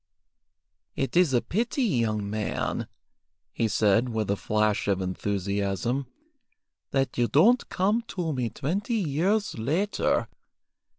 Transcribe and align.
"It 0.95 1.15
is 1.15 1.31
a 1.31 1.43
pity, 1.43 1.83
young 1.83 2.27
man," 2.27 2.87
he 3.53 3.67
said, 3.67 4.09
with 4.09 4.31
a 4.31 4.35
flash 4.35 4.87
of 4.87 4.99
enthusiasm, 4.99 6.07
"that 6.89 7.19
you 7.19 7.27
don't 7.27 7.69
come 7.69 8.01
to 8.07 8.33
me 8.33 8.49
twenty 8.49 8.95
years 8.95 9.59
later. 9.59 10.27